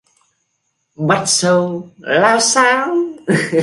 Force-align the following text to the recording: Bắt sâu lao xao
Bắt 1.05 1.23
sâu 1.25 1.89
lao 1.97 2.39
xao 2.39 2.95